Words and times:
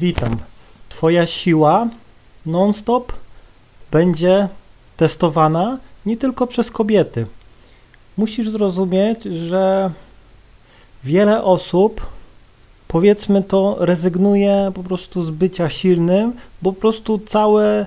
Witam. 0.00 0.36
Twoja 0.88 1.26
siła 1.26 1.88
non-stop 2.46 3.12
będzie 3.90 4.48
testowana 4.96 5.78
nie 6.06 6.16
tylko 6.16 6.46
przez 6.46 6.70
kobiety. 6.70 7.26
Musisz 8.16 8.50
zrozumieć, 8.50 9.24
że 9.24 9.90
wiele 11.04 11.44
osób, 11.44 12.06
powiedzmy 12.88 13.42
to, 13.42 13.76
rezygnuje 13.78 14.72
po 14.74 14.82
prostu 14.82 15.24
z 15.24 15.30
bycia 15.30 15.68
silnym, 15.68 16.32
bo 16.62 16.72
po 16.72 16.80
prostu 16.80 17.18
całe, 17.18 17.86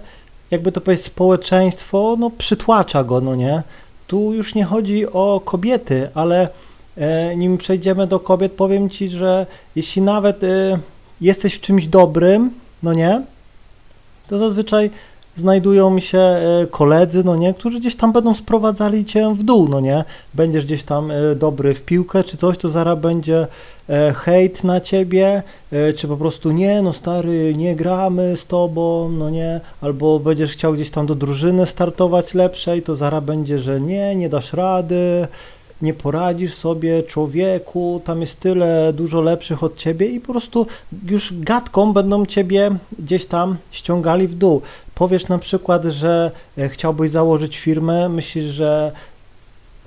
jakby 0.51 0.71
to 0.71 0.81
powiedzieć, 0.81 1.05
społeczeństwo, 1.05 2.15
no 2.19 2.29
przytłacza 2.29 3.03
go, 3.03 3.21
no 3.21 3.35
nie? 3.35 3.63
Tu 4.07 4.33
już 4.33 4.55
nie 4.55 4.63
chodzi 4.63 5.07
o 5.07 5.41
kobiety, 5.45 6.09
ale 6.13 6.49
e, 6.97 7.35
nim 7.35 7.57
przejdziemy 7.57 8.07
do 8.07 8.19
kobiet, 8.19 8.51
powiem 8.51 8.89
Ci, 8.89 9.09
że 9.09 9.45
jeśli 9.75 10.01
nawet 10.01 10.43
e, 10.43 10.79
jesteś 11.23 11.53
w 11.53 11.61
czymś 11.61 11.87
dobrym, 11.87 12.49
no 12.83 12.93
nie, 12.93 13.21
to 14.27 14.37
zazwyczaj 14.37 14.89
znajdują 15.35 15.99
się 15.99 16.17
e, 16.17 16.67
koledzy, 16.71 17.23
no 17.23 17.35
nie, 17.35 17.53
którzy 17.53 17.79
gdzieś 17.79 17.95
tam 17.95 18.11
będą 18.11 18.35
sprowadzali 18.35 19.05
cię 19.05 19.33
w 19.33 19.43
dół, 19.43 19.69
no 19.69 19.79
nie, 19.79 20.03
będziesz 20.33 20.65
gdzieś 20.65 20.83
tam 20.83 21.11
e, 21.11 21.35
dobry 21.35 21.73
w 21.73 21.81
piłkę 21.81 22.23
czy 22.23 22.37
coś, 22.37 22.57
to 22.57 22.69
zaraz 22.69 22.99
będzie 22.99 23.47
e, 23.89 24.13
hejt 24.13 24.63
na 24.63 24.81
ciebie, 24.81 25.43
czy 25.97 26.07
po 26.07 26.17
prostu 26.17 26.51
nie, 26.51 26.81
no 26.81 26.93
stary, 26.93 27.53
nie 27.57 27.75
gramy 27.75 28.37
z 28.37 28.45
tobą, 28.45 29.09
no 29.09 29.29
nie, 29.29 29.61
albo 29.81 30.19
będziesz 30.19 30.51
chciał 30.51 30.73
gdzieś 30.73 30.89
tam 30.89 31.05
do 31.05 31.15
drużyny 31.15 31.67
startować 31.67 32.33
lepszej, 32.33 32.81
to 32.81 32.95
zaraz 32.95 33.23
będzie, 33.23 33.59
że 33.59 33.81
nie, 33.81 34.15
nie 34.15 34.29
dasz 34.29 34.53
rady, 34.53 35.27
nie 35.83 35.93
poradzisz 35.93 36.53
sobie, 36.53 37.03
człowieku, 37.03 38.01
tam 38.05 38.21
jest 38.21 38.39
tyle 38.39 38.93
dużo 38.93 39.21
lepszych 39.21 39.63
od 39.63 39.77
ciebie 39.77 40.07
i 40.07 40.19
po 40.19 40.31
prostu 40.31 40.67
już 41.05 41.33
gadką 41.39 41.93
będą 41.93 42.25
ciebie 42.25 42.71
gdzieś 42.99 43.25
tam 43.25 43.57
ściągali 43.71 44.27
w 44.27 44.35
dół. 44.35 44.61
Powiesz 44.95 45.27
na 45.27 45.37
przykład, 45.39 45.83
że 45.83 46.31
e, 46.57 46.69
chciałbyś 46.69 47.11
założyć 47.11 47.57
firmę, 47.57 48.09
myślisz, 48.09 48.45
że 48.45 48.91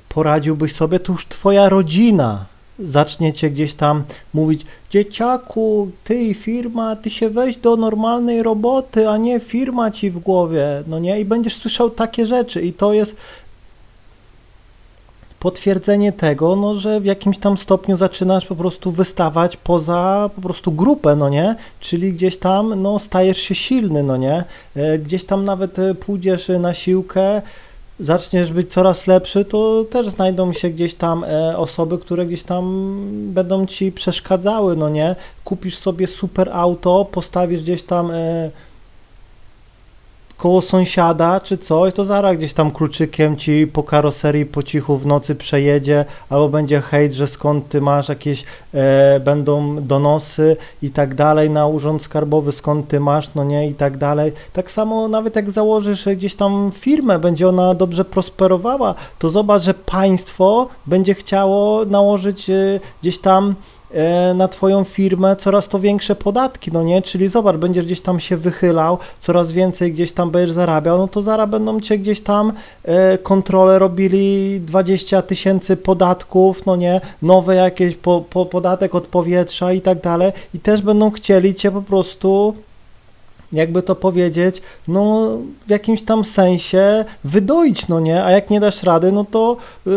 poradziłbyś 0.09 0.75
sobie, 0.75 1.01
to 1.01 1.13
już 1.13 1.27
twoja 1.29 1.69
rodzina 1.69 2.45
zacznie 2.79 3.33
cię 3.33 3.51
gdzieś 3.51 3.75
tam 3.75 4.03
mówić, 4.35 4.67
dzieciaku, 4.91 5.91
ty 6.05 6.15
i 6.15 6.35
firma, 6.35 6.97
ty 6.97 7.11
się 7.11 7.31
weź 7.31 7.57
do 7.57 7.77
normalnej 7.77 8.43
roboty, 8.43 9.09
a 9.09 9.17
nie 9.17 9.41
firma 9.41 9.91
ci 9.91 10.11
w 10.11 10.19
głowie, 10.19 10.67
no 10.87 10.99
nie? 10.99 11.21
I 11.21 11.25
będziesz 11.25 11.57
słyszał 11.57 11.91
takie 11.91 12.27
rzeczy 12.27 12.63
i 12.63 12.73
to 12.73 12.93
jest 12.93 13.17
potwierdzenie 15.47 16.13
tego, 16.13 16.57
no, 16.57 16.75
że 16.75 17.01
w 17.01 17.05
jakimś 17.05 17.39
tam 17.39 17.57
stopniu 17.57 17.97
zaczynasz 17.97 18.47
po 18.47 18.57
prostu 18.57 18.93
wystawać 18.93 19.57
poza 19.57 20.31
po 20.35 20.41
prostu 20.41 20.73
grupę, 20.73 21.17
no 21.17 21.29
nie? 21.29 21.55
Czyli 21.81 22.13
gdzieś 22.13 22.37
tam, 22.37 22.83
no, 22.83 22.99
stajesz 22.99 23.39
się 23.39 23.55
silny, 23.55 24.03
no 24.03 24.17
nie? 24.17 24.45
E, 24.77 24.99
gdzieś 24.99 25.25
tam 25.25 25.45
nawet 25.45 25.79
e, 25.79 25.95
pójdziesz 25.95 26.49
na 26.61 26.75
siłkę, 26.75 27.43
zaczniesz 28.01 28.53
być 28.53 28.73
coraz 28.73 29.07
lepszy, 29.07 29.45
to 29.45 29.85
też 29.91 30.09
znajdą 30.09 30.53
się 30.53 30.71
gdzieś 30.71 30.95
tam 30.95 31.25
e, 31.25 31.59
osoby, 31.59 31.99
które 31.99 32.27
gdzieś 32.27 32.43
tam 32.43 32.97
będą 33.33 33.67
ci 33.67 33.93
przeszkadzały, 33.93 34.77
no 34.77 34.89
nie? 34.89 35.17
Kupisz 35.45 35.79
sobie 35.79 36.07
super 36.07 36.51
auto, 36.53 37.07
postawisz 37.13 37.63
gdzieś 37.63 37.83
tam 37.83 38.13
koło 40.37 40.61
sąsiada 40.61 41.41
czy 41.41 41.59
coś, 41.59 41.95
to 41.95 42.05
zaraz 42.05 42.37
gdzieś 42.37 42.55
tam 42.55 42.71
kluczykiem 42.71 43.37
ci 43.37 43.67
po 43.67 43.83
karoserii 43.83 44.47
po 44.47 44.63
cichu 44.63 44.97
w 44.97 45.07
nocy 45.07 45.35
przejedzie, 45.35 46.05
albo 46.31 46.49
będzie 46.49 46.81
hejt, 46.81 47.13
że 47.13 47.27
skąd 47.27 47.69
ty 47.69 47.81
masz 47.81 48.09
jakieś, 48.09 48.45
e, 48.75 49.21
będą 49.21 49.77
donosy 49.83 50.57
i 50.83 50.91
tak 50.91 51.15
dalej 51.15 51.51
na 51.51 51.67
urząd 51.67 52.03
skarbowy, 52.03 52.53
skąd 52.53 52.89
ty 52.89 53.01
masz, 53.01 53.35
no 53.35 53.45
nie, 53.45 53.69
i 53.69 53.75
tak 53.75 53.97
dalej. 53.97 54.33
Tak 54.53 54.71
samo 54.71 55.09
nawet 55.09 55.37
jak 55.37 55.51
założysz 55.51 56.05
gdzieś 56.17 56.35
tam 56.35 56.71
firmę, 56.75 57.19
będzie 57.19 57.49
ona 57.49 57.75
dobrze 57.75 58.05
prosperowała, 58.05 58.95
to 59.19 59.31
zobacz, 59.31 59.63
że 59.63 59.75
państwo 59.75 60.69
będzie 60.87 61.15
chciało 61.15 61.85
nałożyć 61.85 62.51
e, 62.51 62.81
gdzieś 63.03 63.19
tam 63.19 63.55
na 64.35 64.49
twoją 64.49 64.85
firmę 64.85 65.37
coraz 65.37 65.69
to 65.69 65.79
większe 65.79 66.15
podatki, 66.15 66.73
no 66.73 66.83
nie? 66.83 67.03
Czyli 67.03 67.29
zobacz, 67.29 67.57
będziesz 67.57 67.87
gdzieś 67.87 68.01
tam 68.01 68.21
się 68.21 68.37
wychylał, 68.37 68.99
coraz 69.21 69.53
więcej 69.53 69.93
gdzieś 69.93 70.13
tam 70.13 70.31
będziesz 70.31 70.53
zarabiał, 70.53 70.99
no 70.99 71.09
to 71.09 71.23
zaraz 71.23 71.51
będą 71.51 71.81
cię 71.81 71.99
gdzieś 71.99 72.21
tam 72.21 72.53
e, 72.85 73.19
kontrole 73.19 73.79
robili 73.79 74.61
20 74.61 75.23
tysięcy 75.23 75.77
podatków, 75.77 76.67
no 76.67 76.77
nie? 76.77 77.01
Nowe 77.23 77.55
jakieś 77.55 77.95
po, 77.95 78.25
po 78.31 78.47
podatek 78.47 78.95
od 78.95 79.07
powietrza 79.07 79.73
i 79.73 79.81
tak 79.81 80.01
dalej 80.01 80.33
i 80.55 80.59
też 80.61 80.83
będą 80.83 81.11
chcieli 81.11 81.55
cię 81.55 81.71
po 81.71 81.83
prostu 81.83 82.55
jakby 83.53 83.83
to 83.83 83.95
powiedzieć, 83.95 84.63
no 84.89 85.31
w 85.67 85.71
jakimś 85.71 86.03
tam 86.03 86.25
sensie 86.25 87.05
wydoić, 87.25 87.89
no 87.89 88.01
nie, 88.01 88.25
a 88.25 88.31
jak 88.31 88.51
nie 88.51 88.61
dasz 88.61 88.83
rady, 88.83 89.13
no 89.13 89.25
to 89.25 89.57
y, 89.87 89.91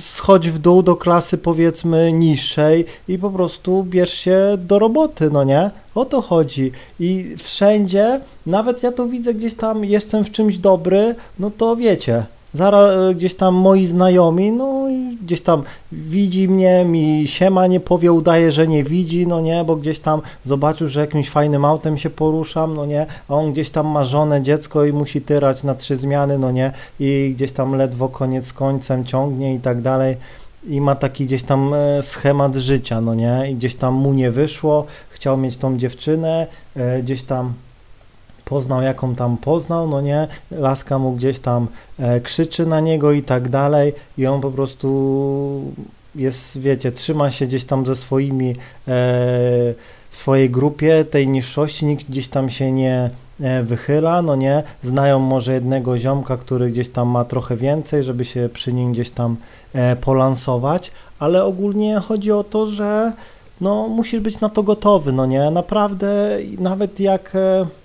schodź 0.00 0.50
w 0.50 0.58
dół 0.58 0.82
do 0.82 0.96
klasy 0.96 1.38
powiedzmy 1.38 2.12
niższej 2.12 2.84
i 3.08 3.18
po 3.18 3.30
prostu 3.30 3.82
bierz 3.82 4.14
się 4.14 4.38
do 4.58 4.78
roboty, 4.78 5.30
no 5.30 5.44
nie, 5.44 5.70
o 5.94 6.04
to 6.04 6.20
chodzi. 6.20 6.72
I 7.00 7.36
wszędzie, 7.38 8.20
nawet 8.46 8.82
ja 8.82 8.92
to 8.92 9.06
widzę 9.06 9.34
gdzieś 9.34 9.54
tam, 9.54 9.84
jestem 9.84 10.24
w 10.24 10.30
czymś 10.30 10.58
dobry, 10.58 11.14
no 11.38 11.50
to 11.50 11.76
wiecie, 11.76 12.26
Zaraz 12.54 13.10
e, 13.10 13.14
gdzieś 13.14 13.34
tam 13.34 13.54
moi 13.54 13.86
znajomi, 13.86 14.52
no 14.52 14.88
gdzieś 15.22 15.40
tam 15.40 15.62
widzi 15.92 16.48
mnie, 16.48 16.84
mi 16.84 17.28
siema 17.28 17.66
nie 17.66 17.80
powie, 17.80 18.12
udaje, 18.12 18.52
że 18.52 18.68
nie 18.68 18.84
widzi, 18.84 19.26
no 19.26 19.40
nie, 19.40 19.64
bo 19.64 19.76
gdzieś 19.76 20.00
tam 20.00 20.22
zobaczył, 20.44 20.86
że 20.86 21.00
jakimś 21.00 21.30
fajnym 21.30 21.64
autem 21.64 21.98
się 21.98 22.10
poruszam, 22.10 22.74
no 22.74 22.86
nie, 22.86 23.06
a 23.28 23.34
on 23.34 23.52
gdzieś 23.52 23.70
tam 23.70 23.86
ma 23.86 24.04
żonę, 24.04 24.42
dziecko 24.42 24.84
i 24.84 24.92
musi 24.92 25.20
tyrać 25.20 25.62
na 25.62 25.74
trzy 25.74 25.96
zmiany, 25.96 26.38
no 26.38 26.50
nie, 26.50 26.72
i 27.00 27.32
gdzieś 27.36 27.52
tam 27.52 27.74
ledwo 27.74 28.08
koniec 28.08 28.46
z 28.46 28.52
końcem 28.52 29.04
ciągnie 29.04 29.54
i 29.54 29.60
tak 29.60 29.82
dalej. 29.82 30.16
I 30.68 30.80
ma 30.80 30.94
taki 30.94 31.26
gdzieś 31.26 31.42
tam 31.42 31.74
e, 31.74 32.02
schemat 32.02 32.54
życia, 32.54 33.00
no 33.00 33.14
nie, 33.14 33.50
i 33.50 33.54
gdzieś 33.54 33.74
tam 33.74 33.94
mu 33.94 34.12
nie 34.12 34.30
wyszło, 34.30 34.86
chciał 35.10 35.36
mieć 35.36 35.56
tą 35.56 35.78
dziewczynę, 35.78 36.46
e, 36.76 37.02
gdzieś 37.02 37.22
tam 37.22 37.52
poznał 38.50 38.82
jaką 38.82 39.14
tam 39.14 39.36
poznał, 39.36 39.88
no 39.88 40.00
nie, 40.00 40.28
laska 40.50 40.98
mu 40.98 41.12
gdzieś 41.12 41.38
tam 41.38 41.66
e, 41.98 42.20
krzyczy 42.20 42.66
na 42.66 42.80
niego 42.80 43.12
i 43.12 43.22
tak 43.22 43.48
dalej 43.48 43.92
i 44.18 44.26
on 44.26 44.40
po 44.40 44.50
prostu 44.50 44.88
jest, 46.14 46.58
wiecie, 46.58 46.92
trzyma 46.92 47.30
się 47.30 47.46
gdzieś 47.46 47.64
tam 47.64 47.86
ze 47.86 47.96
swoimi 47.96 48.50
e, 48.50 48.54
w 50.10 50.16
swojej 50.16 50.50
grupie 50.50 51.04
tej 51.04 51.28
niższości, 51.28 51.86
nikt 51.86 52.10
gdzieś 52.10 52.28
tam 52.28 52.50
się 52.50 52.72
nie 52.72 53.10
e, 53.40 53.62
wychyla, 53.62 54.22
no 54.22 54.36
nie, 54.36 54.62
znają 54.82 55.18
może 55.18 55.54
jednego 55.54 55.98
ziomka, 55.98 56.36
który 56.36 56.70
gdzieś 56.70 56.88
tam 56.88 57.08
ma 57.08 57.24
trochę 57.24 57.56
więcej, 57.56 58.02
żeby 58.02 58.24
się 58.24 58.48
przy 58.52 58.72
nim 58.72 58.92
gdzieś 58.92 59.10
tam 59.10 59.36
e, 59.72 59.96
polansować, 59.96 60.90
ale 61.18 61.44
ogólnie 61.44 61.98
chodzi 61.98 62.32
o 62.32 62.44
to, 62.44 62.66
że 62.66 63.12
no 63.60 63.88
musisz 63.88 64.20
być 64.20 64.40
na 64.40 64.48
to 64.48 64.62
gotowy, 64.62 65.12
no 65.12 65.26
nie, 65.26 65.50
naprawdę 65.50 66.38
nawet 66.58 67.00
jak 67.00 67.32
e, 67.34 67.79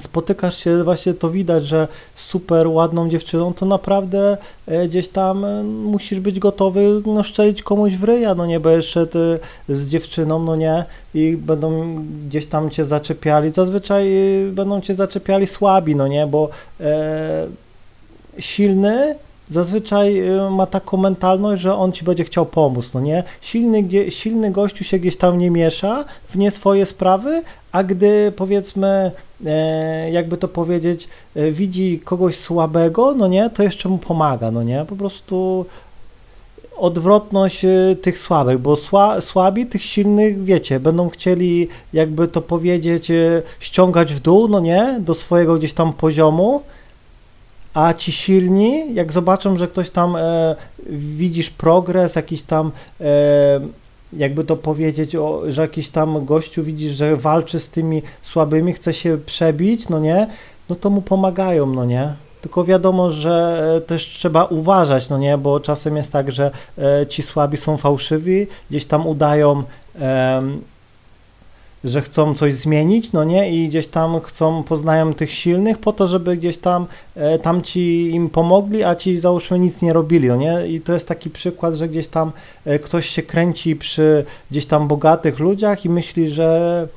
spotykasz 0.00 0.56
się, 0.56 0.84
właśnie 0.84 1.14
to 1.14 1.30
widać, 1.30 1.66
że 1.66 1.88
super 2.14 2.68
ładną 2.68 3.08
dziewczyną, 3.08 3.54
to 3.54 3.66
naprawdę 3.66 4.36
e, 4.66 4.88
gdzieś 4.88 5.08
tam 5.08 5.44
e, 5.44 5.62
musisz 5.62 6.20
być 6.20 6.38
gotowy 6.38 7.02
no, 7.06 7.22
szczelić 7.22 7.62
komuś 7.62 7.92
w 7.92 8.04
ryja, 8.04 8.34
no 8.34 8.46
nie 8.46 8.60
będziesz 8.60 8.88
szedł 8.88 9.18
e, 9.18 9.38
z 9.68 9.88
dziewczyną, 9.88 10.38
no 10.38 10.56
nie, 10.56 10.84
i 11.14 11.36
będą 11.36 11.98
gdzieś 12.28 12.46
tam 12.46 12.70
cię 12.70 12.84
zaczepiali, 12.84 13.50
zazwyczaj 13.50 14.10
będą 14.52 14.80
cię 14.80 14.94
zaczepiali 14.94 15.46
słabi, 15.46 15.96
no 15.96 16.08
nie, 16.08 16.26
bo 16.26 16.48
e, 16.80 17.46
silny 18.38 19.14
zazwyczaj 19.50 20.22
ma 20.50 20.66
taką 20.66 20.96
mentalność, 20.96 21.62
że 21.62 21.74
on 21.74 21.92
ci 21.92 22.04
będzie 22.04 22.24
chciał 22.24 22.46
pomóc, 22.46 22.94
no 22.94 23.00
nie? 23.00 23.24
Silny, 23.40 23.82
gdzie, 23.82 24.10
silny 24.10 24.50
gościu 24.50 24.84
się 24.84 24.98
gdzieś 24.98 25.16
tam 25.16 25.38
nie 25.38 25.50
miesza 25.50 26.04
w 26.28 26.36
nie 26.36 26.50
swoje 26.50 26.86
sprawy, 26.86 27.42
a 27.72 27.84
gdy 27.84 28.32
powiedzmy, 28.36 29.10
e, 29.46 30.10
jakby 30.10 30.36
to 30.36 30.48
powiedzieć, 30.48 31.08
e, 31.36 31.50
widzi 31.50 32.00
kogoś 32.04 32.38
słabego, 32.38 33.14
no 33.14 33.28
nie, 33.28 33.50
to 33.50 33.62
jeszcze 33.62 33.88
mu 33.88 33.98
pomaga, 33.98 34.50
no 34.50 34.62
nie, 34.62 34.84
po 34.88 34.96
prostu 34.96 35.66
odwrotność 36.76 37.64
e, 37.64 37.96
tych 38.02 38.18
słabych, 38.18 38.58
bo 38.58 38.76
sła, 38.76 39.20
słabi 39.20 39.66
tych 39.66 39.82
silnych, 39.82 40.44
wiecie, 40.44 40.80
będą 40.80 41.08
chcieli, 41.08 41.68
jakby 41.92 42.28
to 42.28 42.42
powiedzieć, 42.42 43.12
ściągać 43.60 44.14
w 44.14 44.20
dół, 44.20 44.48
no 44.48 44.60
nie, 44.60 44.96
do 45.00 45.14
swojego 45.14 45.58
gdzieś 45.58 45.72
tam 45.72 45.92
poziomu, 45.92 46.62
a 47.74 47.94
ci 47.94 48.12
silni, 48.12 48.94
jak 48.94 49.12
zobaczą, 49.12 49.58
że 49.58 49.68
ktoś 49.68 49.90
tam 49.90 50.16
e, 50.16 50.56
widzisz 50.90 51.50
progres, 51.50 52.14
jakiś 52.14 52.42
tam 52.42 52.72
e, 53.00 53.60
jakby 54.12 54.44
to 54.44 54.56
powiedzieć, 54.56 55.16
o, 55.16 55.42
że 55.48 55.62
jakiś 55.62 55.88
tam 55.88 56.24
gościu 56.24 56.64
widzisz, 56.64 56.92
że 56.92 57.16
walczy 57.16 57.60
z 57.60 57.68
tymi 57.68 58.02
słabymi, 58.22 58.72
chce 58.72 58.92
się 58.92 59.18
przebić, 59.26 59.88
no 59.88 59.98
nie, 59.98 60.26
no 60.68 60.76
to 60.76 60.90
mu 60.90 61.02
pomagają, 61.02 61.66
no 61.66 61.84
nie. 61.84 62.14
Tylko 62.40 62.64
wiadomo, 62.64 63.10
że 63.10 63.64
e, 63.76 63.80
też 63.80 64.08
trzeba 64.08 64.44
uważać, 64.44 65.08
no 65.08 65.18
nie, 65.18 65.38
bo 65.38 65.60
czasem 65.60 65.96
jest 65.96 66.12
tak, 66.12 66.32
że 66.32 66.50
e, 66.78 67.06
ci 67.06 67.22
słabi 67.22 67.56
są 67.56 67.76
fałszywi, 67.76 68.46
gdzieś 68.70 68.84
tam 68.84 69.06
udają, 69.06 69.62
że 71.84 72.02
chcą 72.02 72.34
coś 72.34 72.54
zmienić, 72.54 73.12
no 73.12 73.24
nie, 73.24 73.50
i 73.50 73.68
gdzieś 73.68 73.88
tam 73.88 74.20
chcą, 74.20 74.62
poznają 74.62 75.14
tych 75.14 75.32
silnych 75.32 75.78
po 75.78 75.92
to, 75.92 76.06
żeby 76.06 76.36
gdzieś 76.36 76.58
tam 76.58 76.86
e, 77.14 77.38
tam 77.38 77.62
ci 77.62 78.10
im 78.10 78.30
pomogli, 78.30 78.84
a 78.84 78.94
ci 78.94 79.18
załóżmy 79.18 79.58
nic 79.58 79.82
nie 79.82 79.92
robili, 79.92 80.28
no 80.28 80.36
nie, 80.36 80.66
i 80.68 80.80
to 80.80 80.92
jest 80.92 81.08
taki 81.08 81.30
przykład, 81.30 81.74
że 81.74 81.88
gdzieś 81.88 82.08
tam 82.08 82.32
e, 82.64 82.78
ktoś 82.78 83.06
się 83.06 83.22
kręci 83.22 83.76
przy 83.76 84.24
gdzieś 84.50 84.66
tam 84.66 84.88
bogatych 84.88 85.38
ludziach 85.38 85.84
i 85.84 85.88
myśli, 85.88 86.28
że 86.28 86.88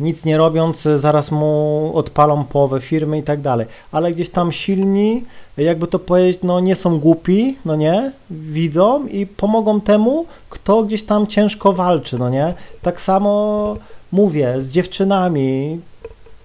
nic 0.00 0.24
nie 0.24 0.36
robiąc, 0.36 0.82
zaraz 0.96 1.30
mu 1.30 1.92
odpalą 1.94 2.44
połowę 2.44 2.80
firmy 2.80 3.18
i 3.18 3.22
tak 3.22 3.40
dalej. 3.40 3.66
Ale 3.92 4.12
gdzieś 4.12 4.30
tam 4.30 4.52
silni, 4.52 5.24
jakby 5.56 5.86
to 5.86 5.98
powiedzieć, 5.98 6.40
no 6.42 6.60
nie 6.60 6.76
są 6.76 6.98
głupi, 6.98 7.58
no 7.64 7.76
nie, 7.76 8.12
widzą 8.30 9.06
i 9.06 9.26
pomogą 9.26 9.80
temu, 9.80 10.26
kto 10.50 10.82
gdzieś 10.82 11.02
tam 11.02 11.26
ciężko 11.26 11.72
walczy, 11.72 12.18
no 12.18 12.30
nie. 12.30 12.54
Tak 12.82 13.00
samo 13.00 13.76
mówię 14.12 14.54
z 14.58 14.72
dziewczynami, 14.72 15.80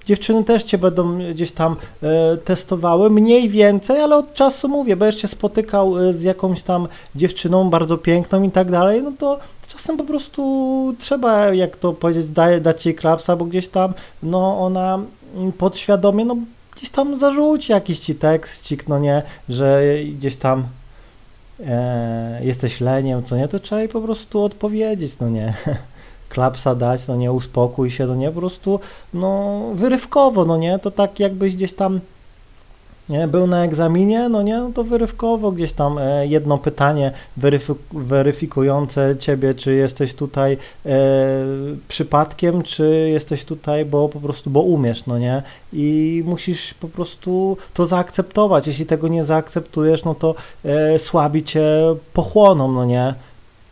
dziewczyny 0.05 0.43
też 0.43 0.63
cię 0.63 0.77
będą 0.77 1.19
gdzieś 1.33 1.51
tam 1.51 1.75
e, 2.03 2.37
testowały, 2.37 3.09
mniej 3.09 3.49
więcej, 3.49 4.01
ale 4.01 4.15
od 4.15 4.33
czasu 4.33 4.69
mówię, 4.69 4.95
będziesz 4.95 5.21
się 5.21 5.27
spotykał 5.27 5.99
e, 5.99 6.13
z 6.13 6.23
jakąś 6.23 6.63
tam 6.63 6.87
dziewczyną 7.15 7.69
bardzo 7.69 7.97
piękną 7.97 8.43
i 8.43 8.51
tak 8.51 8.71
dalej, 8.71 9.03
no 9.03 9.11
to 9.19 9.39
czasem 9.67 9.97
po 9.97 10.03
prostu 10.03 10.95
trzeba, 10.99 11.53
jak 11.53 11.75
to 11.75 11.93
powiedzieć, 11.93 12.29
daje, 12.29 12.61
dać 12.61 12.85
jej 12.85 12.95
klapsa, 12.95 13.35
bo 13.35 13.45
gdzieś 13.45 13.67
tam, 13.67 13.93
no 14.23 14.59
ona 14.59 14.99
podświadomie, 15.57 16.25
no 16.25 16.37
gdzieś 16.75 16.89
tam 16.89 17.17
zarzuci 17.17 17.71
jakiś 17.71 17.99
ci 17.99 18.15
tekstik, 18.15 18.87
no 18.87 18.99
nie, 18.99 19.23
że 19.49 19.83
gdzieś 20.17 20.35
tam 20.35 20.63
e, 21.65 22.39
jesteś 22.43 22.81
leniem, 22.81 23.23
co 23.23 23.37
nie, 23.37 23.47
to 23.47 23.59
trzeba 23.59 23.79
jej 23.81 23.89
po 23.89 24.01
prostu 24.01 24.43
odpowiedzieć, 24.43 25.19
no 25.19 25.29
nie. 25.29 25.53
klapsa 26.35 26.75
dać, 26.75 27.07
no 27.07 27.15
nie, 27.15 27.31
uspokój 27.31 27.91
się, 27.91 28.05
no 28.05 28.15
nie, 28.15 28.31
po 28.31 28.39
prostu, 28.39 28.79
no, 29.13 29.61
wyrywkowo, 29.73 30.45
no 30.45 30.57
nie, 30.57 30.79
to 30.79 30.91
tak 30.91 31.19
jakbyś 31.19 31.55
gdzieś 31.55 31.73
tam 31.73 31.99
nie, 33.09 33.27
był 33.27 33.47
na 33.47 33.63
egzaminie, 33.63 34.29
no 34.29 34.41
nie, 34.41 34.57
no 34.57 34.71
to 34.73 34.83
wyrywkowo 34.83 35.51
gdzieś 35.51 35.73
tam 35.73 35.97
e, 35.97 36.27
jedno 36.27 36.57
pytanie 36.57 37.11
weryfikujące 37.93 39.15
ciebie, 39.19 39.53
czy 39.53 39.75
jesteś 39.75 40.13
tutaj 40.13 40.57
e, 40.85 40.97
przypadkiem, 41.87 42.63
czy 42.63 43.09
jesteś 43.13 43.45
tutaj, 43.45 43.85
bo 43.85 44.09
po 44.09 44.19
prostu, 44.19 44.49
bo 44.49 44.61
umiesz, 44.61 45.05
no 45.05 45.17
nie, 45.17 45.43
i 45.73 46.23
musisz 46.25 46.73
po 46.73 46.87
prostu 46.87 47.57
to 47.73 47.85
zaakceptować, 47.85 48.67
jeśli 48.67 48.85
tego 48.85 49.07
nie 49.07 49.25
zaakceptujesz, 49.25 50.03
no 50.03 50.15
to 50.15 50.35
e, 50.65 50.99
słabi 50.99 51.43
cię 51.43 51.65
pochłoną, 52.13 52.71
no 52.71 52.85
nie, 52.85 53.13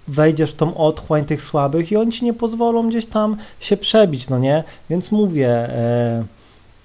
wejdziesz 0.08 0.52
w 0.52 0.56
tą 0.56 0.78
otchłań 0.78 1.26
tych 1.26 1.44
słabych 1.44 1.92
i 1.92 1.98
oni 1.98 2.12
ci 2.12 2.26
nie 2.26 2.34
pozwolą 2.34 2.90
gdzieś 2.90 3.06
tam 3.06 3.38
się 3.60 3.78
przebić, 3.78 4.30
no 4.30 4.40
nie? 4.40 4.64
Więc 4.90 5.12
mówię, 5.12 5.50
e, 5.50 6.24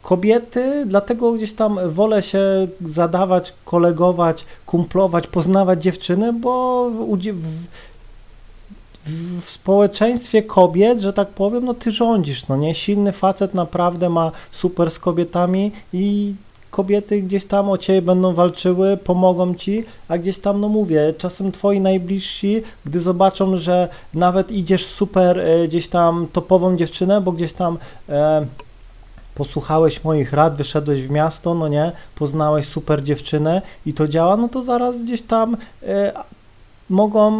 kobiety, 0.02 0.84
dlatego 0.86 1.32
gdzieś 1.32 1.52
tam 1.52 1.78
wolę 1.90 2.22
się 2.22 2.68
zadawać, 2.86 3.52
kolegować, 3.64 4.44
kumplować, 4.66 5.26
poznawać 5.26 5.82
dziewczyny, 5.82 6.32
bo 6.32 6.90
w, 6.90 7.16
w, 9.06 9.40
w 9.40 9.50
społeczeństwie 9.50 10.42
kobiet, 10.42 11.00
że 11.00 11.12
tak 11.12 11.28
powiem, 11.28 11.64
no 11.64 11.74
ty 11.74 11.92
rządzisz, 11.92 12.48
no 12.48 12.56
nie? 12.56 12.74
Silny 12.74 13.12
facet 13.12 13.54
naprawdę 13.54 14.10
ma 14.10 14.32
super 14.50 14.90
z 14.90 14.98
kobietami 14.98 15.72
i 15.92 16.34
kobiety 16.70 17.22
gdzieś 17.22 17.44
tam 17.44 17.70
o 17.70 17.78
ciebie 17.78 18.02
będą 18.02 18.34
walczyły, 18.34 18.96
pomogą 18.96 19.54
ci, 19.54 19.84
a 20.08 20.18
gdzieś 20.18 20.38
tam, 20.38 20.60
no 20.60 20.68
mówię, 20.68 21.14
czasem 21.18 21.52
twoi 21.52 21.80
najbliżsi, 21.80 22.62
gdy 22.86 23.00
zobaczą, 23.00 23.56
że 23.56 23.88
nawet 24.14 24.52
idziesz 24.52 24.86
super 24.86 25.38
e, 25.38 25.68
gdzieś 25.68 25.88
tam 25.88 26.26
topową 26.32 26.76
dziewczynę, 26.76 27.20
bo 27.20 27.32
gdzieś 27.32 27.52
tam 27.52 27.78
e, 28.08 28.46
posłuchałeś 29.34 30.04
moich 30.04 30.32
rad, 30.32 30.56
wyszedłeś 30.56 31.02
w 31.02 31.10
miasto, 31.10 31.54
no 31.54 31.68
nie, 31.68 31.92
poznałeś 32.14 32.66
super 32.66 33.04
dziewczynę 33.04 33.62
i 33.86 33.94
to 33.94 34.08
działa, 34.08 34.36
no 34.36 34.48
to 34.48 34.62
zaraz 34.62 35.02
gdzieś 35.02 35.22
tam 35.22 35.56
e, 35.82 36.12
mogą 36.90 37.32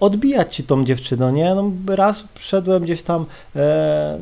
odbijać 0.00 0.56
ci 0.56 0.64
tą 0.64 0.84
dziewczynę, 0.84 1.32
nie? 1.32 1.54
No, 1.54 1.70
raz 1.96 2.24
wszedłem 2.34 2.82
gdzieś 2.82 3.02
tam 3.02 3.26
e, 3.56 4.18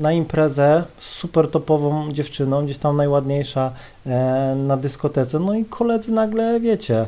na 0.00 0.12
imprezę 0.12 0.84
z 0.98 1.04
super 1.04 1.50
topową 1.50 2.12
dziewczyną, 2.12 2.64
gdzieś 2.64 2.78
tam 2.78 2.96
najładniejsza 2.96 3.72
e, 4.06 4.54
na 4.66 4.76
dyskotece, 4.76 5.38
no 5.38 5.54
i 5.54 5.64
koledzy 5.64 6.12
nagle, 6.12 6.60
wiecie, 6.60 7.06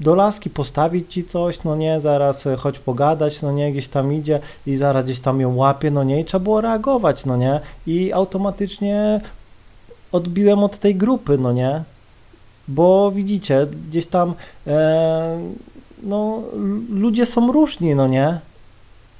do 0.00 0.14
laski 0.14 0.50
postawić 0.50 1.12
ci 1.12 1.24
coś, 1.24 1.64
no 1.64 1.76
nie, 1.76 2.00
zaraz 2.00 2.46
e, 2.46 2.56
chodź 2.56 2.78
pogadać, 2.78 3.42
no 3.42 3.52
nie, 3.52 3.72
gdzieś 3.72 3.88
tam 3.88 4.12
idzie 4.12 4.40
i 4.66 4.76
zaraz 4.76 5.04
gdzieś 5.04 5.20
tam 5.20 5.40
ją 5.40 5.56
łapie, 5.56 5.90
no 5.90 6.04
nie, 6.04 6.20
i 6.20 6.24
trzeba 6.24 6.44
było 6.44 6.60
reagować, 6.60 7.24
no 7.24 7.36
nie, 7.36 7.60
i 7.86 8.12
automatycznie 8.12 9.20
odbiłem 10.12 10.64
od 10.64 10.78
tej 10.78 10.94
grupy, 10.94 11.38
no 11.38 11.52
nie, 11.52 11.82
bo 12.68 13.10
widzicie, 13.10 13.66
gdzieś 13.88 14.06
tam 14.06 14.34
e, 14.66 15.38
no, 16.02 16.42
ludzie 16.90 17.26
są 17.26 17.52
różni, 17.52 17.94
no 17.94 18.08
nie? 18.08 18.38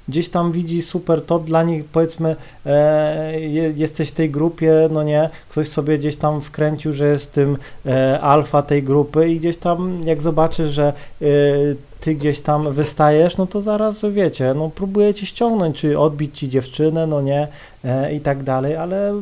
Gdzieś 0.07 0.29
tam 0.29 0.51
widzi 0.51 0.81
super 0.81 1.25
top, 1.25 1.43
dla 1.43 1.63
nich 1.63 1.85
powiedzmy 1.85 2.35
e, 2.65 3.39
jesteś 3.75 4.09
w 4.09 4.11
tej 4.11 4.29
grupie, 4.29 4.89
no 4.91 5.03
nie, 5.03 5.29
ktoś 5.49 5.69
sobie 5.69 5.97
gdzieś 5.97 6.15
tam 6.15 6.41
wkręcił, 6.41 6.93
że 6.93 7.07
jest 7.07 7.31
tym 7.31 7.57
e, 7.85 8.21
alfa 8.21 8.61
tej 8.61 8.83
grupy 8.83 9.29
i 9.29 9.39
gdzieś 9.39 9.57
tam 9.57 10.01
jak 10.05 10.21
zobaczy, 10.21 10.67
że 10.67 10.93
e, 11.21 11.25
ty 11.99 12.15
gdzieś 12.15 12.41
tam 12.41 12.73
wystajesz, 12.73 13.37
no 13.37 13.47
to 13.47 13.61
zaraz 13.61 14.05
wiecie, 14.11 14.53
no 14.53 14.69
próbuje 14.69 15.13
ci 15.13 15.25
ściągnąć, 15.25 15.77
czy 15.77 15.99
odbić 15.99 16.39
ci 16.39 16.49
dziewczynę, 16.49 17.07
no 17.07 17.21
nie, 17.21 17.47
e, 17.85 18.13
i 18.13 18.19
tak 18.19 18.43
dalej, 18.43 18.75
ale 18.75 19.13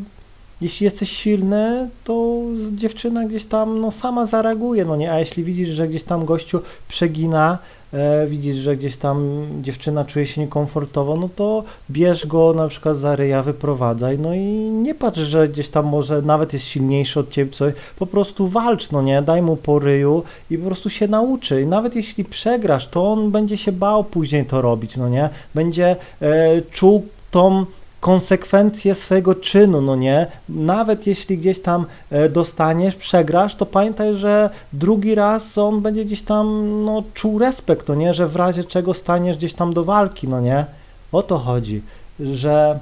jeśli 0.65 0.83
jesteś 0.85 1.11
silny, 1.11 1.89
to 2.03 2.41
dziewczyna 2.71 3.25
gdzieś 3.25 3.45
tam 3.45 3.81
no, 3.81 3.91
sama 3.91 4.25
zareaguje, 4.25 4.85
no 4.85 4.95
nie? 4.95 5.11
A 5.11 5.19
jeśli 5.19 5.43
widzisz, 5.43 5.69
że 5.69 5.87
gdzieś 5.87 6.03
tam 6.03 6.25
gościu 6.25 6.59
przegina, 6.87 7.57
e, 7.93 8.27
widzisz, 8.27 8.55
że 8.55 8.77
gdzieś 8.77 8.97
tam 8.97 9.47
dziewczyna 9.61 10.05
czuje 10.05 10.25
się 10.27 10.41
niekomfortowo, 10.41 11.15
no 11.15 11.29
to 11.35 11.63
bierz 11.91 12.27
go 12.27 12.53
na 12.53 12.67
przykład 12.67 12.97
za 12.97 13.15
ryja, 13.15 13.43
wyprowadzaj, 13.43 14.19
no 14.19 14.33
i 14.33 14.39
nie 14.71 14.95
patrz, 14.95 15.19
że 15.19 15.49
gdzieś 15.49 15.69
tam 15.69 15.85
może 15.85 16.21
nawet 16.21 16.53
jest 16.53 16.65
silniejszy 16.65 17.19
od 17.19 17.29
ciebie 17.29 17.51
coś, 17.51 17.73
po 17.99 18.05
prostu 18.05 18.47
walcz, 18.47 18.91
no 18.91 19.01
nie? 19.01 19.21
Daj 19.21 19.41
mu 19.41 19.55
po 19.55 19.79
ryju 19.79 20.23
i 20.51 20.57
po 20.57 20.65
prostu 20.65 20.89
się 20.89 21.07
nauczy. 21.07 21.61
I 21.61 21.65
nawet 21.65 21.95
jeśli 21.95 22.25
przegrasz, 22.25 22.87
to 22.87 23.11
on 23.11 23.31
będzie 23.31 23.57
się 23.57 23.71
bał 23.71 24.03
później 24.03 24.45
to 24.45 24.61
robić, 24.61 24.97
no 24.97 25.09
nie? 25.09 25.29
Będzie 25.55 25.95
e, 26.21 26.61
czuł 26.71 27.07
tą 27.31 27.65
konsekwencje 28.05 28.95
swojego 28.95 29.35
czynu, 29.35 29.81
no 29.81 29.95
nie? 29.95 30.27
Nawet 30.49 31.07
jeśli 31.07 31.37
gdzieś 31.37 31.61
tam 31.61 31.85
e, 32.09 32.29
dostaniesz, 32.29 32.95
przegrasz, 32.95 33.55
to 33.55 33.65
pamiętaj, 33.65 34.15
że 34.15 34.49
drugi 34.73 35.15
raz 35.15 35.57
on 35.57 35.81
będzie 35.81 36.05
gdzieś 36.05 36.21
tam, 36.21 36.75
no, 36.85 37.03
czuł 37.13 37.39
respekt, 37.39 37.87
no 37.87 37.95
nie? 37.95 38.13
Że 38.13 38.27
w 38.27 38.35
razie 38.35 38.63
czego 38.63 38.93
staniesz 38.93 39.37
gdzieś 39.37 39.53
tam 39.53 39.73
do 39.73 39.83
walki, 39.83 40.27
no 40.27 40.41
nie? 40.41 40.65
O 41.11 41.23
to 41.23 41.37
chodzi, 41.37 41.81
że 42.19 42.79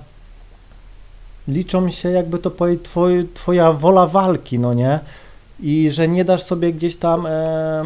liczą 1.48 1.89
się, 1.89 2.10
jakby 2.10 2.39
to 2.39 2.51
powiedzieć, 2.51 2.86
twoj, 2.86 3.27
twoja 3.34 3.74
wola 3.74 4.08
walki, 4.08 4.60
no 4.60 4.74
nie? 4.74 5.00
I 5.60 5.92
że 5.92 6.08
nie 6.08 6.25
dasz 6.25 6.44
sobie 6.44 6.74
gdzieś 6.74 6.96
tam... 6.96 7.25
E, 7.25 7.84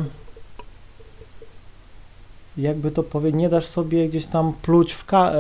jakby 2.58 2.92
to 2.92 3.04
powiedzieć, 3.04 3.40
nie 3.40 3.50
dasz 3.50 3.66
sobie 3.66 4.10
gdzieś 4.10 4.26
tam 4.26 4.54
pluć 4.62 4.94
w, 4.94 5.14
e, 5.14 5.32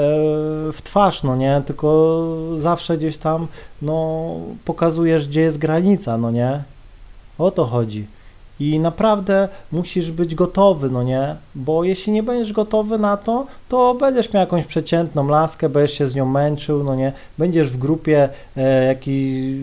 w 0.74 0.82
twarz, 0.84 1.24
no 1.24 1.36
nie, 1.36 1.62
tylko 1.66 2.24
zawsze 2.60 2.98
gdzieś 2.98 3.18
tam, 3.18 3.48
no, 3.82 4.26
pokazujesz, 4.66 5.28
gdzie 5.28 5.42
jest 5.42 5.58
granica, 5.58 6.18
no 6.18 6.32
nie, 6.32 6.64
o 7.38 7.52
to 7.52 7.66
chodzi. 7.66 8.06
I 8.60 8.80
naprawdę 8.80 9.50
musisz 9.72 10.12
być 10.12 10.36
gotowy, 10.36 10.90
no 10.90 11.04
nie? 11.04 11.36
Bo 11.56 11.84
jeśli 11.84 12.14
nie 12.14 12.24
będziesz 12.24 12.54
gotowy 12.54 12.98
na 12.98 13.18
to, 13.18 13.46
to 13.70 13.96
będziesz 13.96 14.34
miał 14.34 14.42
jakąś 14.42 14.66
przeciętną 14.66 15.28
laskę, 15.28 15.70
będziesz 15.70 15.98
się 15.98 16.08
z 16.08 16.16
nią 16.16 16.26
męczył, 16.26 16.84
no 16.84 16.96
nie? 16.96 17.12
Będziesz 17.38 17.70
w 17.70 17.78
grupie 17.78 18.30
e, 18.58 18.86
jakiś 18.86 19.56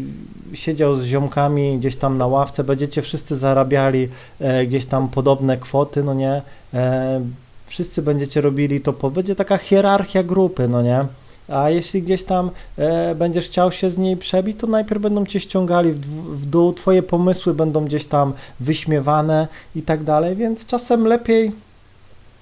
siedział 0.54 0.96
z 0.96 1.04
ziomkami 1.04 1.78
gdzieś 1.78 1.96
tam 1.96 2.18
na 2.18 2.26
ławce, 2.26 2.64
będziecie 2.64 3.02
wszyscy 3.02 3.36
zarabiali 3.36 4.08
e, 4.40 4.66
gdzieś 4.66 4.86
tam 4.86 5.08
podobne 5.08 5.56
kwoty, 5.56 6.02
no 6.02 6.14
nie? 6.14 6.42
E, 6.74 7.20
wszyscy 7.66 8.02
będziecie 8.02 8.40
robili 8.40 8.80
to, 8.80 8.92
po, 8.92 9.10
będzie 9.10 9.34
taka 9.34 9.58
hierarchia 9.58 10.22
grupy, 10.22 10.68
no 10.68 10.82
nie? 10.82 11.04
A 11.48 11.70
jeśli 11.70 12.02
gdzieś 12.02 12.24
tam 12.24 12.50
e, 12.76 13.14
będziesz 13.14 13.46
chciał 13.46 13.72
się 13.72 13.90
z 13.90 13.98
niej 13.98 14.16
przebić, 14.16 14.60
to 14.60 14.66
najpierw 14.66 15.02
będą 15.02 15.26
cię 15.26 15.40
ściągali 15.40 15.92
w, 15.92 16.00
w 16.40 16.46
dół, 16.46 16.72
twoje 16.72 17.02
pomysły 17.02 17.54
będą 17.54 17.84
gdzieś 17.84 18.04
tam 18.04 18.32
wyśmiewane 18.60 19.48
i 19.76 19.82
tak 19.82 20.04
dalej, 20.04 20.36
więc 20.36 20.66
czasem 20.66 21.06
lepiej 21.06 21.52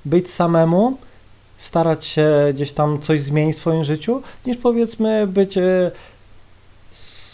być 0.05 0.31
samemu, 0.31 0.97
starać 1.57 2.07
się 2.07 2.31
gdzieś 2.55 2.73
tam 2.73 3.01
coś 3.01 3.21
zmienić 3.21 3.57
w 3.57 3.61
swoim 3.61 3.85
życiu, 3.85 4.23
niż 4.47 4.57
powiedzmy 4.57 5.27
być 5.27 5.59
e, 5.59 5.91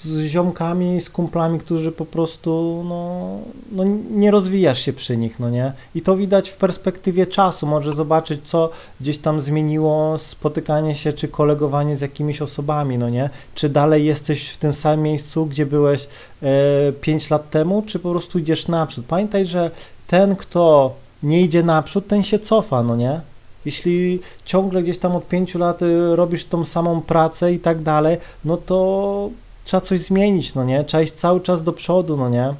z 0.05 0.26
ziomkami, 0.26 1.00
z 1.00 1.11
kumplami, 1.11 1.59
którzy 1.59 1.93
po 1.93 2.07
prostu 2.07 2.83
no, 2.88 3.28
no 3.73 3.85
nie 4.11 4.31
rozwijasz 4.31 4.81
się 4.83 4.93
przy 4.93 5.17
nich, 5.17 5.40
no 5.40 5.50
nie? 5.50 5.73
I 5.95 6.02
to 6.02 6.17
widać 6.17 6.50
w 6.50 6.57
perspektywie 6.57 7.26
czasu, 7.26 7.67
może 7.67 7.93
zobaczyć, 7.93 8.49
co 8.49 8.71
gdzieś 9.00 9.19
tam 9.19 9.40
zmieniło 9.40 10.19
spotykanie 10.19 10.95
się 10.95 11.12
czy 11.12 11.28
kolegowanie 11.28 11.97
z 11.97 12.00
jakimiś 12.00 12.43
osobami, 12.43 12.99
no 12.99 13.09
nie? 13.09 13.31
Czy 13.55 13.69
dalej 13.69 14.05
jesteś 14.05 14.49
w 14.49 14.57
tym 14.57 14.73
samym 14.73 15.02
miejscu, 15.02 15.47
gdzie 15.47 15.67
byłeś 15.67 16.09
e, 16.43 16.93
5 16.93 17.31
lat 17.31 17.50
temu, 17.50 17.83
czy 17.87 17.99
po 17.99 18.11
prostu 18.11 18.38
idziesz 18.38 18.69
naprzód? 18.69 19.05
Pamiętaj, 19.09 19.47
że 19.47 19.71
ten, 20.07 20.37
kto 20.37 20.95
nie 21.23 21.43
idzie 21.43 21.62
naprzód, 21.62 22.07
ten 22.07 22.23
się 22.23 22.38
cofa, 22.38 22.83
no 22.83 22.97
nie? 22.97 23.21
Jeśli 23.64 24.21
ciągle 24.45 24.83
gdzieś 24.83 24.99
tam 24.99 25.17
od 25.17 25.28
pięciu 25.28 25.59
lat 25.59 25.83
y, 25.83 26.17
robisz 26.17 26.45
tą 26.45 26.64
samą 26.64 27.00
pracę 27.00 27.52
i 27.52 27.59
tak 27.59 27.83
dalej, 27.83 28.17
no 28.45 28.57
to 28.57 29.31
trzeba 29.69 29.81
coś 29.81 30.01
zmienić, 30.01 30.55
no 30.55 30.65
nie? 30.65 30.85
Trzeba 30.85 31.03
iść 31.03 31.13
cały 31.13 31.41
czas 31.41 31.63
do 31.63 31.73
przodu, 31.73 32.17
no 32.17 32.29
nie? 32.29 32.55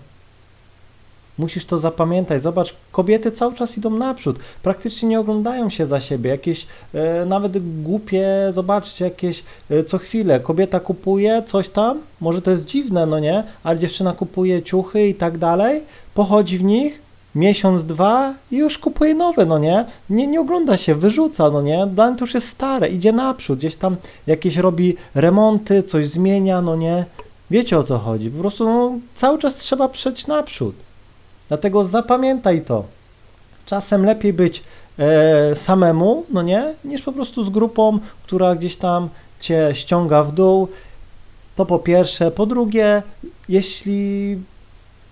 Musisz 1.39 1.67
to 1.67 1.79
zapamiętać. 1.79 2.43
Zobacz, 2.43 2.75
kobiety 2.93 3.33
cały 3.33 3.55
czas 3.55 3.79
idą 3.79 3.91
naprzód. 3.91 4.39
Praktycznie 4.63 5.09
nie 5.09 5.21
oglądają 5.21 5.71
się 5.71 5.87
za 5.87 6.01
siebie. 6.01 6.31
Jakieś 6.31 6.67
e, 6.95 7.27
nawet 7.27 7.83
głupie, 7.83 8.29
zobaczcie, 8.51 9.05
jakieś 9.05 9.45
e, 9.71 9.85
co 9.85 9.99
chwilę. 9.99 10.41
Kobieta 10.41 10.81
kupuje 10.81 11.43
coś 11.47 11.69
tam, 11.69 11.99
może 12.21 12.43
to 12.43 12.51
jest 12.51 12.65
dziwne, 12.65 13.07
no 13.07 13.19
nie? 13.19 13.45
Ale 13.63 13.79
dziewczyna 13.79 14.13
kupuje 14.13 14.63
ciuchy 14.63 15.09
i 15.09 15.15
tak 15.15 15.39
dalej, 15.39 15.83
pochodzi 16.15 16.59
w 16.59 16.65
nich, 16.65 17.01
miesiąc, 17.39 17.85
dwa 17.85 18.35
i 18.51 18.57
już 18.57 18.79
kupuje 18.79 19.15
nowe, 19.15 19.47
no 19.47 19.59
nie? 19.59 19.85
Nie, 20.11 20.27
nie 20.27 20.41
ogląda 20.41 20.77
się, 20.77 20.95
wyrzuca, 20.95 21.51
no 21.51 21.63
nie? 21.63 21.87
Dane 21.87 22.17
to 22.17 22.25
już 22.25 22.35
jest 22.35 22.49
stare, 22.49 22.89
idzie 22.89 23.13
naprzód, 23.13 23.59
gdzieś 23.59 23.77
tam 23.77 23.97
jakieś 24.27 24.57
robi 24.57 24.97
remonty, 25.15 25.83
coś 25.83 26.07
zmienia, 26.09 26.63
no 26.63 26.77
nie? 26.77 27.05
Wiecie 27.51 27.79
o 27.79 27.83
co 27.83 27.99
chodzi, 27.99 28.31
po 28.31 28.41
prostu 28.41 28.65
no, 28.65 28.93
cały 29.17 29.39
czas 29.39 29.55
trzeba 29.55 29.89
przejść 29.89 30.27
naprzód. 30.27 30.75
Dlatego 31.49 31.85
zapamiętaj 31.85 32.63
to. 32.63 32.85
Czasem 33.67 34.07
lepiej 34.07 34.33
być 34.33 34.63
e, 34.99 35.57
samemu, 35.57 36.25
no 36.31 36.43
nie, 36.43 36.75
niż 36.85 37.03
po 37.03 37.13
prostu 37.13 37.45
z 37.45 37.51
grupą, 37.51 37.99
która 38.23 38.55
gdzieś 38.55 38.77
tam 38.77 39.09
cię 39.41 39.71
ściąga 39.73 40.25
w 40.25 40.33
dół. 40.33 40.69
To 41.57 41.67
po 41.67 41.79
pierwsze. 41.79 42.31
Po 42.31 42.47
drugie, 42.47 43.03
jeśli 43.49 44.39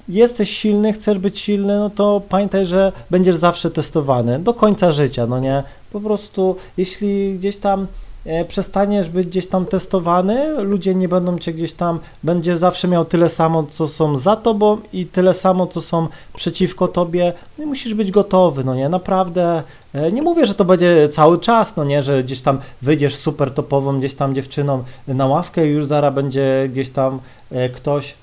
jesteś 0.09 0.51
silny, 0.51 0.93
chcesz 0.93 1.19
być 1.19 1.41
silny, 1.41 1.79
no 1.79 1.91
to 1.91 2.23
pamiętaj, 2.29 2.67
że 2.67 2.93
będziesz 3.11 3.37
zawsze 3.37 3.71
testowany 3.71 4.39
do 4.39 4.55
końca 4.55 4.93
życia, 4.93 5.27
no 5.27 5.41
nie? 5.41 5.63
Po 5.93 6.01
prostu, 6.01 6.57
jeśli 6.77 7.39
gdzieś 7.39 7.57
tam 7.57 7.87
e, 8.27 8.45
przestaniesz 8.45 9.09
być 9.09 9.27
gdzieś 9.27 9.47
tam 9.47 9.67
testowany, 9.67 10.63
ludzie 10.63 10.95
nie 10.95 11.09
będą 11.09 11.39
cię 11.39 11.53
gdzieś 11.53 11.73
tam, 11.73 11.99
będziesz 12.23 12.59
zawsze 12.59 12.89
miał 12.89 13.05
tyle 13.05 13.29
samo, 13.29 13.63
co 13.63 13.89
są 13.89 14.19
za 14.19 14.37
tobą 14.37 14.79
i 14.93 15.07
tyle 15.07 15.35
samo, 15.35 15.67
co 15.67 15.81
są 15.81 16.09
przeciwko 16.35 16.89
tobie, 16.89 17.33
no 17.59 17.65
i 17.65 17.67
musisz 17.67 17.95
być 17.95 18.11
gotowy, 18.11 18.65
no 18.65 18.75
nie? 18.75 18.89
Naprawdę, 18.89 19.63
e, 19.95 20.13
nie 20.13 20.23
mówię, 20.23 20.47
że 20.47 20.55
to 20.55 20.65
będzie 20.65 21.09
cały 21.09 21.41
czas, 21.41 21.77
no 21.77 21.85
nie? 21.85 22.03
Że 22.03 22.25
gdzieś 22.25 22.41
tam 22.41 22.59
wyjdziesz 22.83 23.17
super 23.17 23.55
topową 23.55 23.99
gdzieś 23.99 24.15
tam 24.15 24.35
dziewczyną 24.35 24.85
na 25.09 25.27
ławkę 25.27 25.67
i 25.67 25.71
już 25.71 25.87
zaraz 25.87 26.15
będzie 26.15 26.69
gdzieś 26.73 26.91
tam 26.91 27.19
e, 27.51 27.69
ktoś 27.69 28.15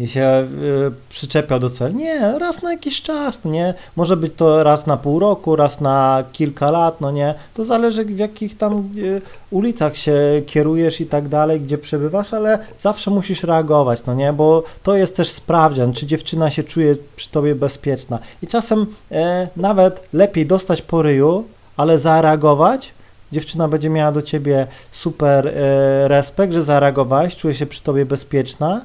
i 0.00 0.08
się 0.08 0.46
y, 0.88 0.92
przyczepiał 1.08 1.60
do 1.60 1.70
celu. 1.70 1.94
Nie, 1.94 2.38
raz 2.38 2.62
na 2.62 2.72
jakiś 2.72 3.02
czas, 3.02 3.44
nie? 3.44 3.74
Może 3.96 4.16
być 4.16 4.32
to 4.36 4.64
raz 4.64 4.86
na 4.86 4.96
pół 4.96 5.18
roku, 5.18 5.56
raz 5.56 5.80
na 5.80 6.24
kilka 6.32 6.70
lat, 6.70 7.00
no 7.00 7.10
nie? 7.10 7.34
To 7.54 7.64
zależy 7.64 8.04
w 8.04 8.18
jakich 8.18 8.58
tam 8.58 8.88
y, 8.98 9.22
ulicach 9.50 9.96
się 9.96 10.14
kierujesz 10.46 11.00
i 11.00 11.06
tak 11.06 11.28
dalej, 11.28 11.60
gdzie 11.60 11.78
przebywasz, 11.78 12.34
ale 12.34 12.58
zawsze 12.80 13.10
musisz 13.10 13.44
reagować, 13.44 14.00
no 14.06 14.14
nie? 14.14 14.32
Bo 14.32 14.62
to 14.82 14.96
jest 14.96 15.16
też 15.16 15.28
sprawdzian, 15.30 15.92
czy 15.92 16.06
dziewczyna 16.06 16.50
się 16.50 16.64
czuje 16.64 16.96
przy 17.16 17.30
tobie 17.30 17.54
bezpieczna. 17.54 18.18
I 18.42 18.46
czasem 18.46 18.86
e, 19.12 19.48
nawet 19.56 20.08
lepiej 20.12 20.46
dostać 20.46 20.82
po 20.82 21.02
ryju, 21.02 21.44
ale 21.76 21.98
zareagować, 21.98 22.92
dziewczyna 23.32 23.68
będzie 23.68 23.90
miała 23.90 24.12
do 24.12 24.22
ciebie 24.22 24.66
super 24.92 25.48
e, 25.48 26.08
respekt, 26.08 26.52
że 26.52 26.62
zareagowałeś, 26.62 27.36
czuje 27.36 27.54
się 27.54 27.66
przy 27.66 27.82
tobie 27.82 28.06
bezpieczna, 28.06 28.80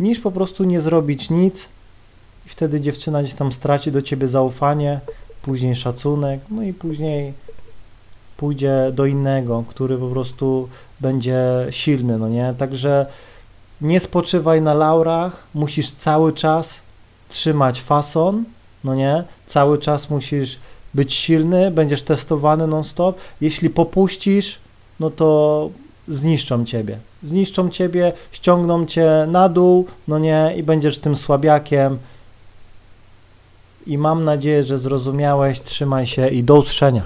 niż 0.00 0.20
po 0.20 0.30
prostu 0.30 0.64
nie 0.64 0.80
zrobić 0.80 1.30
nic 1.30 1.68
i 2.46 2.48
wtedy 2.48 2.80
dziewczyna 2.80 3.22
gdzieś 3.22 3.34
tam 3.34 3.52
straci 3.52 3.92
do 3.92 4.02
ciebie 4.02 4.28
zaufanie, 4.28 5.00
później 5.42 5.76
szacunek, 5.76 6.40
no 6.50 6.62
i 6.62 6.72
później 6.72 7.32
pójdzie 8.36 8.90
do 8.92 9.06
innego, 9.06 9.64
który 9.68 9.98
po 9.98 10.08
prostu 10.08 10.68
będzie 11.00 11.42
silny, 11.70 12.18
no 12.18 12.28
nie? 12.28 12.54
Także 12.58 13.06
nie 13.80 14.00
spoczywaj 14.00 14.62
na 14.62 14.74
laurach, 14.74 15.42
musisz 15.54 15.90
cały 15.90 16.32
czas 16.32 16.74
trzymać 17.28 17.82
fason, 17.82 18.44
no 18.84 18.94
nie? 18.94 19.24
Cały 19.46 19.78
czas 19.78 20.10
musisz 20.10 20.58
być 20.94 21.14
silny, 21.14 21.70
będziesz 21.70 22.02
testowany 22.02 22.66
non-stop. 22.66 23.18
Jeśli 23.40 23.70
popuścisz, 23.70 24.58
no 25.00 25.10
to 25.10 25.70
zniszczą 26.08 26.64
ciebie. 26.64 26.98
Zniszczą 27.22 27.70
ciebie, 27.70 28.12
ściągną 28.32 28.86
cię 28.86 29.26
na 29.28 29.48
dół, 29.48 29.86
no 30.08 30.18
nie, 30.18 30.54
i 30.56 30.62
będziesz 30.62 30.98
tym 30.98 31.16
słabiakiem. 31.16 31.98
I 33.86 33.98
mam 33.98 34.24
nadzieję, 34.24 34.64
że 34.64 34.78
zrozumiałeś. 34.78 35.60
Trzymaj 35.60 36.06
się 36.06 36.28
i 36.28 36.42
do 36.42 36.56
usłyszenia. 36.56 37.02